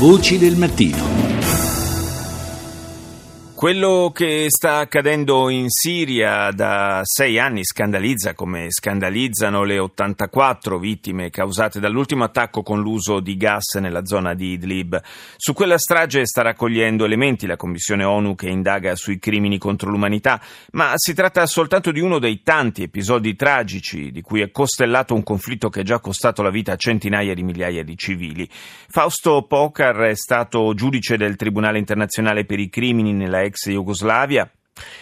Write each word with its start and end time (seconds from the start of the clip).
Voci 0.00 0.38
del 0.38 0.56
mattino. 0.56 1.29
Quello 3.60 4.10
che 4.14 4.46
sta 4.48 4.78
accadendo 4.78 5.50
in 5.50 5.68
Siria 5.68 6.50
da 6.50 7.00
sei 7.02 7.38
anni 7.38 7.62
scandalizza 7.62 8.32
come 8.32 8.68
scandalizzano 8.70 9.64
le 9.64 9.78
84 9.78 10.78
vittime 10.78 11.28
causate 11.28 11.78
dall'ultimo 11.78 12.24
attacco 12.24 12.62
con 12.62 12.80
l'uso 12.80 13.20
di 13.20 13.36
gas 13.36 13.74
nella 13.74 14.06
zona 14.06 14.32
di 14.32 14.52
Idlib. 14.52 14.98
Su 15.36 15.52
quella 15.52 15.76
strage 15.76 16.24
sta 16.24 16.40
raccogliendo 16.40 17.04
elementi 17.04 17.46
la 17.46 17.56
Commissione 17.56 18.02
ONU 18.02 18.34
che 18.34 18.48
indaga 18.48 18.96
sui 18.96 19.18
crimini 19.18 19.58
contro 19.58 19.90
l'umanità, 19.90 20.40
ma 20.70 20.92
si 20.94 21.12
tratta 21.12 21.44
soltanto 21.44 21.92
di 21.92 22.00
uno 22.00 22.18
dei 22.18 22.40
tanti 22.42 22.84
episodi 22.84 23.36
tragici 23.36 24.10
di 24.10 24.22
cui 24.22 24.40
è 24.40 24.50
costellato 24.50 25.12
un 25.14 25.22
conflitto 25.22 25.68
che 25.68 25.80
ha 25.80 25.82
già 25.82 26.00
costato 26.00 26.40
la 26.40 26.48
vita 26.48 26.72
a 26.72 26.76
centinaia 26.76 27.34
di 27.34 27.42
migliaia 27.42 27.84
di 27.84 27.98
civili. 27.98 28.48
Fausto 28.88 29.42
Pokar 29.42 29.98
è 29.98 30.14
stato 30.14 30.72
giudice 30.72 31.18
del 31.18 31.36
Tribunale 31.36 31.76
internazionale 31.76 32.46
per 32.46 32.58
i 32.58 32.70
crimini 32.70 33.12
nella 33.12 33.48
ex 33.50 33.68
Jugoslavia. 33.68 34.48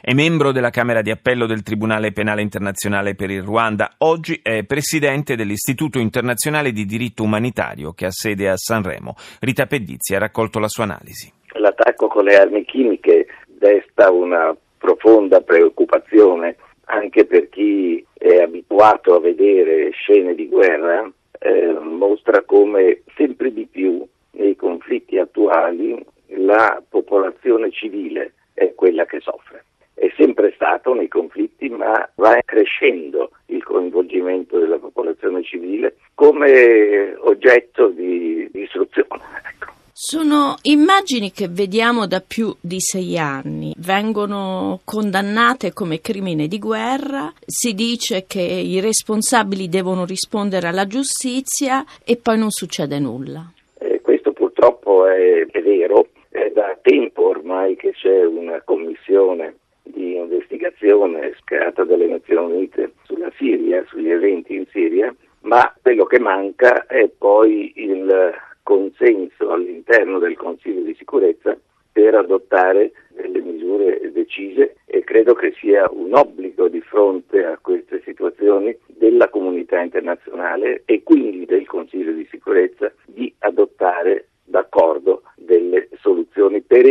È 0.00 0.14
membro 0.14 0.52
della 0.52 0.70
Camera 0.70 1.02
di 1.02 1.10
Appello 1.10 1.46
del 1.46 1.62
Tribunale 1.62 2.12
Penale 2.12 2.40
Internazionale 2.40 3.14
per 3.14 3.30
il 3.30 3.42
Ruanda. 3.42 3.96
Oggi 3.98 4.40
è 4.42 4.64
presidente 4.64 5.36
dell'Istituto 5.36 5.98
Internazionale 5.98 6.72
di 6.72 6.86
Diritto 6.86 7.24
Umanitario 7.24 7.92
che 7.92 8.06
ha 8.06 8.10
sede 8.10 8.48
a 8.48 8.56
Sanremo. 8.56 9.14
Rita 9.40 9.66
Pedizzi 9.66 10.14
ha 10.14 10.18
raccolto 10.18 10.58
la 10.58 10.68
sua 10.68 10.84
analisi. 10.84 11.30
L'attacco 11.58 12.06
con 12.06 12.24
le 12.24 12.36
armi 12.36 12.64
chimiche 12.64 13.26
desta 13.46 14.10
una 14.10 14.56
profonda 14.78 15.40
preoccupazione 15.40 16.56
anche 16.84 17.24
per 17.24 17.48
chi 17.48 18.04
è 18.14 18.36
abituato 18.42 19.14
a 19.14 19.20
vedere 19.20 19.90
scene 19.90 20.34
di 20.34 20.46
guerra, 20.46 21.10
eh, 21.40 21.72
mostra 21.80 22.42
come 22.42 23.02
sempre 23.16 23.52
di 23.52 23.66
più 23.66 24.06
nei 24.32 24.54
conflitti 24.54 25.18
attuali 25.18 26.00
la 26.28 26.82
popolazione 26.88 27.65
civile 27.76 28.32
è 28.54 28.72
quella 28.74 29.04
che 29.04 29.20
soffre. 29.20 29.64
È 29.94 30.10
sempre 30.16 30.52
stato 30.54 30.94
nei 30.94 31.08
conflitti, 31.08 31.68
ma 31.68 32.08
va 32.16 32.38
crescendo 32.44 33.30
il 33.46 33.62
coinvolgimento 33.62 34.58
della 34.58 34.78
popolazione 34.78 35.42
civile 35.42 35.96
come 36.14 37.14
oggetto 37.20 37.88
di, 37.88 38.48
di 38.50 38.62
istruzione. 38.62 39.22
Ecco. 39.48 39.74
Sono 39.98 40.56
immagini 40.64 41.32
che 41.32 41.48
vediamo 41.48 42.06
da 42.06 42.20
più 42.20 42.54
di 42.60 42.80
sei 42.80 43.16
anni, 43.16 43.72
vengono 43.78 44.80
condannate 44.84 45.72
come 45.72 46.02
crimine 46.02 46.48
di 46.48 46.58
guerra, 46.58 47.32
si 47.46 47.72
dice 47.72 48.26
che 48.26 48.42
i 48.42 48.78
responsabili 48.80 49.70
devono 49.70 50.04
rispondere 50.04 50.68
alla 50.68 50.86
giustizia 50.86 51.82
e 52.04 52.18
poi 52.18 52.36
non 52.36 52.50
succede 52.50 52.98
nulla. 52.98 53.50
Eh, 53.78 54.02
questo 54.02 54.32
purtroppo 54.32 55.06
è, 55.06 55.46
è 55.46 55.62
vero, 55.62 56.08
è 56.28 56.45
da 56.56 56.74
tempo 56.80 57.28
ormai 57.28 57.76
che 57.76 57.92
c'è 57.92 58.24
una 58.24 58.62
commissione 58.62 59.56
di 59.82 60.16
investigazione 60.16 61.34
creata 61.44 61.84
dalle 61.84 62.06
Nazioni 62.06 62.54
Unite 62.54 62.92
sulla 63.02 63.30
Siria, 63.36 63.84
sugli 63.86 64.08
eventi 64.08 64.54
in 64.54 64.64
Siria, 64.70 65.14
ma 65.40 65.70
quello 65.82 66.06
che 66.06 66.18
manca 66.18 66.86
è 66.86 67.10
poi 67.10 67.74
il 67.76 68.32
consenso 68.62 69.50
all'interno 69.50 70.18
del 70.18 70.38
Consiglio 70.38 70.80
di 70.80 70.94
sicurezza 70.94 71.54
per 71.92 72.14
adottare 72.14 72.92
delle 73.10 73.40
misure 73.40 74.10
decise 74.12 74.76
e 74.86 75.04
credo 75.04 75.34
che 75.34 75.52
sia 75.60 75.86
un 75.90 76.14
obbligo 76.14 76.68
di 76.68 76.80
fronte 76.80 77.44
a 77.44 77.58
queste 77.60 78.00
situazioni 78.02 78.74
della 78.86 79.28
comunità 79.28 79.78
internazionale 79.82 80.84
e 80.86 81.02
quindi 81.02 81.44
del 81.44 81.66
Consiglio 81.66 82.12
di 82.12 82.26
sicurezza 82.30 82.90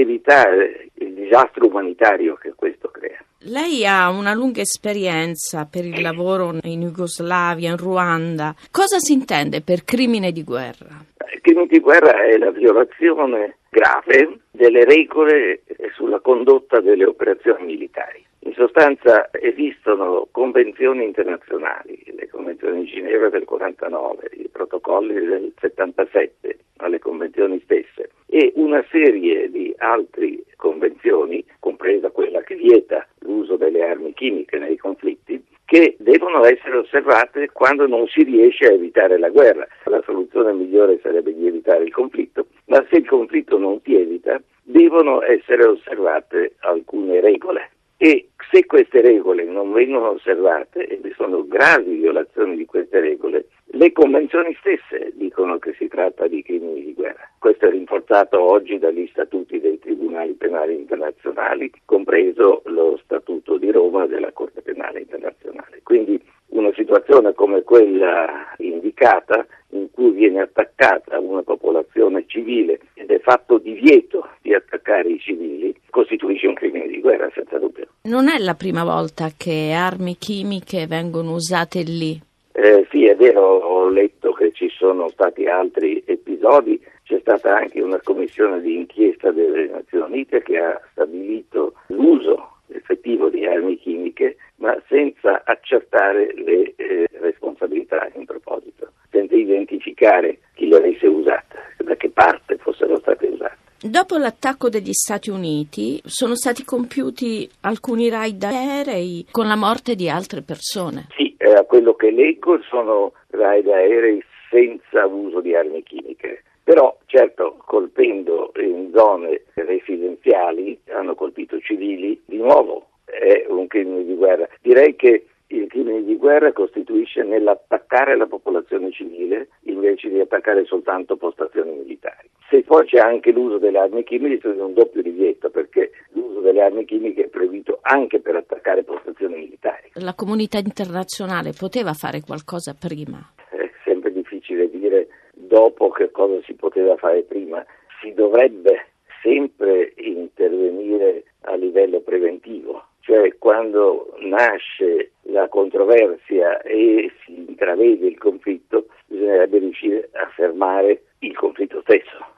evitare 0.05 0.89
il 0.95 1.13
disastro 1.13 1.67
umanitario 1.67 2.35
che 2.35 2.53
questo 2.55 2.89
crea. 2.89 3.23
Lei 3.47 3.85
ha 3.85 4.09
una 4.09 4.33
lunga 4.33 4.61
esperienza 4.61 5.67
per 5.69 5.85
il 5.85 6.01
lavoro 6.01 6.57
in 6.63 6.81
Jugoslavia, 6.81 7.69
in 7.69 7.77
Ruanda. 7.77 8.55
Cosa 8.71 8.97
si 8.97 9.13
intende 9.13 9.61
per 9.61 9.83
crimine 9.83 10.31
di 10.31 10.43
guerra? 10.43 11.03
Il 11.33 11.41
crimine 11.41 11.67
di 11.67 11.79
guerra 11.79 12.23
è 12.23 12.37
la 12.37 12.51
violazione 12.51 13.57
grave 13.69 14.39
delle 14.51 14.85
regole 14.85 15.61
sulla 15.93 16.19
condotta 16.21 16.79
delle 16.79 17.05
operazioni 17.05 17.65
militari. 17.65 18.23
In 18.39 18.53
sostanza 18.53 19.29
esistono 19.31 20.27
convenzioni 20.31 21.03
internazionali, 21.03 22.03
le 22.15 22.27
convenzioni 22.29 22.83
di 22.83 22.91
Ginevra 22.91 23.29
del 23.29 23.43
49, 23.43 24.29
i 24.33 24.49
protocolli 24.51 25.13
del 25.13 25.53
77 25.59 26.57
alle 26.77 26.99
convenzioni 26.99 27.59
stesse 27.63 28.09
e 28.35 28.51
una 28.55 28.83
serie 28.91 29.49
di 29.49 29.73
altre 29.77 30.43
convenzioni, 30.57 31.41
compresa 31.59 32.09
quella 32.09 32.41
che 32.41 32.55
vieta 32.55 33.07
l'uso 33.19 33.55
delle 33.55 33.81
armi 33.81 34.13
chimiche 34.13 34.57
nei 34.57 34.75
conflitti, 34.75 35.41
che 35.63 35.95
devono 35.99 36.43
essere 36.43 36.75
osservate 36.75 37.51
quando 37.53 37.87
non 37.87 38.05
si 38.07 38.23
riesce 38.23 38.65
a 38.65 38.73
evitare 38.73 39.17
la 39.17 39.29
guerra. 39.29 39.65
La 39.85 40.01
soluzione 40.03 40.51
migliore 40.51 40.99
sarebbe 41.01 41.33
di 41.33 41.47
evitare 41.47 41.85
il 41.85 41.93
conflitto, 41.93 42.47
ma 42.65 42.85
se 42.89 42.97
il 42.97 43.07
conflitto 43.07 43.57
non 43.57 43.79
si 43.85 43.95
evita, 43.95 44.41
devono 44.63 45.21
essere 45.21 45.63
osservate 45.65 46.55
alcune 46.59 47.21
regole 47.21 47.69
e 47.97 48.29
se 48.51 48.65
queste 48.65 49.01
regole 49.01 49.43
non 49.45 49.71
vengono 49.71 50.09
osservate 50.09 50.87
e 50.87 50.97
vi 50.97 51.13
sono 51.15 51.47
gravi 51.47 51.95
violazioni 51.95 52.55
di 52.55 52.65
queste 52.65 52.99
regole, 52.99 53.47
le 53.67 53.91
convenzioni 53.91 54.55
stesse 54.59 55.11
dicono 55.15 55.57
che 55.59 55.73
si 55.77 55.87
tratta 55.87 56.27
di 56.27 56.43
crimini 56.43 56.83
di 56.83 56.93
guerra. 56.93 57.29
Questo 57.39 57.65
è 57.65 57.71
rinforzato 57.71 58.39
oggi 58.39 58.77
dagli 58.79 59.07
statuti 59.11 59.59
dei 59.59 59.79
tribunali 59.79 60.33
penali 60.33 60.75
internazionali, 60.75 61.71
compreso 61.85 62.61
lo 62.65 62.99
statuto 63.03 63.57
di 63.57 63.71
Roma 63.71 64.05
della 64.07 64.31
Corte 64.31 64.61
penale 64.61 64.99
internazionale. 64.99 65.81
Quindi 65.83 66.21
una 66.47 66.71
situazione 66.73 67.33
come 67.33 67.63
quella 67.63 68.53
indicata, 68.57 69.45
in 69.69 69.91
cui 69.91 70.11
viene 70.11 70.41
attaccata 70.41 71.19
una 71.19 71.43
popolazione 71.43 72.23
civile 72.27 72.79
ed 72.93 73.11
è 73.11 73.19
fatto 73.19 73.57
divieto 73.57 74.29
di 74.41 74.53
attaccare 74.53 75.09
i 75.09 75.19
civili, 75.19 75.75
costituisce 75.89 76.47
un 76.47 76.53
crimine 76.53 76.87
di 76.87 77.01
guerra 77.01 77.29
senza 77.33 77.57
dubbio. 77.57 77.74
Non 78.05 78.29
è 78.29 78.37
la 78.37 78.53
prima 78.53 78.83
volta 78.83 79.31
che 79.35 79.73
armi 79.75 80.17
chimiche 80.19 80.85
vengono 80.85 81.33
usate 81.33 81.81
lì. 81.81 82.21
Eh, 82.51 82.85
sì, 82.91 83.05
è 83.05 83.15
vero, 83.15 83.41
ho 83.41 83.89
letto 83.89 84.31
che 84.33 84.51
ci 84.51 84.69
sono 84.69 85.09
stati 85.09 85.47
altri 85.47 86.03
episodi, 86.05 86.79
c'è 87.01 87.17
stata 87.21 87.57
anche 87.57 87.81
una 87.81 87.99
commissione 88.03 88.61
di 88.61 88.75
inchiesta 88.75 89.31
delle 89.31 89.69
Nazioni 89.69 90.13
Unite 90.13 90.43
che 90.43 90.57
ha 90.59 90.79
stabilito 90.91 91.73
l'uso 91.87 92.57
effettivo 92.67 93.29
di 93.29 93.43
armi 93.43 93.75
chimiche, 93.79 94.37
ma 94.57 94.79
senza 94.87 95.41
accertare 95.43 96.31
le 96.35 96.73
eh, 96.75 97.09
responsabilità 97.19 98.07
in 98.13 98.25
proposito, 98.25 98.91
senza 99.09 99.35
identificare 99.35 100.37
chi 100.53 100.67
le 100.67 100.77
avesse 100.77 101.07
usate, 101.07 101.57
da 101.79 101.95
che 101.95 102.11
parte 102.11 102.57
fossero 102.57 102.99
state 102.99 103.25
usate. 103.25 103.57
Dopo 103.95 104.17
l'attacco 104.17 104.67
degli 104.67 104.91
Stati 104.91 105.29
Uniti 105.29 106.01
sono 106.03 106.35
stati 106.35 106.65
compiuti 106.65 107.49
alcuni 107.61 108.09
raid 108.09 108.43
aerei 108.43 109.25
con 109.31 109.47
la 109.47 109.55
morte 109.55 109.95
di 109.95 110.09
altre 110.09 110.41
persone. 110.41 111.07
Sì, 111.15 111.33
eh, 111.37 111.53
a 111.53 111.63
quello 111.63 111.93
che 111.93 112.11
leggo 112.11 112.61
sono 112.63 113.13
raid 113.29 113.65
aerei 113.69 114.21
senza 114.49 115.05
uso 115.05 115.39
di 115.39 115.55
armi 115.55 115.81
chimiche. 115.83 116.43
Però 116.61 116.97
certo 117.05 117.55
colpendo 117.65 118.51
in 118.57 118.91
zone 118.93 119.43
residenziali 119.53 120.77
hanno 120.89 121.15
colpito 121.15 121.57
civili, 121.61 122.21
di 122.25 122.35
nuovo 122.35 122.87
è 123.05 123.45
un 123.47 123.65
crimine 123.67 124.03
di 124.03 124.15
guerra. 124.15 124.45
Direi 124.61 124.97
che 124.97 125.25
il 125.47 125.67
crimine 125.67 126.03
di 126.03 126.17
guerra 126.17 126.51
costituisce 126.51 127.23
nell'attaccare 127.23 128.17
la 128.17 128.25
popolazione 128.25 128.91
civile 128.91 129.47
invece 129.67 130.09
di 130.09 130.19
attaccare 130.19 130.65
soltanto 130.65 131.15
postazioni 131.15 131.71
militari. 131.71 132.14
Se 132.55 132.63
poi 132.63 132.85
c'è 132.85 132.99
anche 132.99 133.33
l'uso 133.33 133.57
delle 133.57 133.79
armi 133.79 134.05
chimiche, 134.05 134.49
è 134.49 134.61
un 134.61 134.73
doppio 134.73 135.01
divieto 135.01 135.49
perché 135.49 135.91
l'uso 136.13 136.39
delle 136.39 136.61
armi 136.61 136.85
chimiche 136.85 137.25
è 137.25 137.27
proibito 137.27 137.79
anche 137.81 138.21
per 138.21 138.37
attaccare 138.37 138.83
postazioni 138.83 139.35
militari. 139.35 139.89
La 139.95 140.13
comunità 140.13 140.59
internazionale 140.59 141.51
poteva 141.51 141.91
fare 141.91 142.21
qualcosa 142.21 142.73
prima? 142.73 143.33
È 143.49 143.69
sempre 143.83 144.13
difficile 144.13 144.69
dire 144.69 145.07
dopo 145.33 145.89
che 145.89 146.11
cosa 146.11 146.39
si 146.45 146.53
poteva 146.53 146.95
fare 146.95 147.23
prima. 147.23 147.61
Si 147.99 148.13
dovrebbe 148.13 148.85
sempre 149.21 149.91
intervenire 149.97 151.25
a 151.41 151.55
livello 151.55 151.99
preventivo, 151.99 152.85
cioè 153.01 153.35
quando 153.37 154.15
nasce 154.19 155.11
la 155.23 155.49
controversia 155.49 156.61
e 156.61 157.11
si 157.25 157.33
intravede 157.35 158.07
il 158.07 158.17
conflitto, 158.17 158.85
bisognerebbe 159.07 159.57
riuscire 159.57 160.07
a 160.13 160.29
fermare 160.33 161.01
il 161.19 161.35
conflitto 161.35 161.81
stesso, 161.81 162.33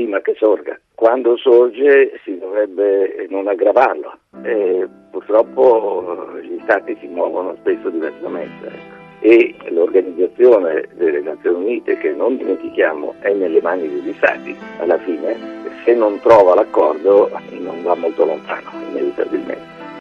prima 0.00 0.20
che 0.22 0.34
sorga. 0.38 0.80
Quando 0.94 1.36
sorge 1.36 2.18
si 2.24 2.38
dovrebbe 2.38 3.26
non 3.28 3.48
aggravarlo. 3.48 4.18
E 4.42 4.88
purtroppo 5.10 6.38
gli 6.40 6.58
stati 6.62 6.96
si 7.00 7.06
muovono 7.06 7.54
spesso 7.60 7.90
diversamente. 7.90 8.66
Ecco. 8.66 8.98
e 9.22 9.54
l'organizzazione 9.68 10.88
delle 10.94 11.20
Nazioni 11.20 11.64
Unite, 11.64 11.98
che 11.98 12.10
non 12.12 12.38
dimentichiamo 12.38 13.16
è 13.20 13.34
nelle 13.34 13.60
mani 13.60 13.86
degli 13.86 14.14
Stati, 14.14 14.56
alla 14.78 14.96
fine 15.00 15.36
se 15.84 15.92
non 15.92 16.18
trova 16.20 16.54
l'accordo 16.54 17.30
non 17.58 17.82
va 17.82 17.94
molto 17.94 18.24
lontano, 18.24 18.70
inevitabilmente. 18.88 19.79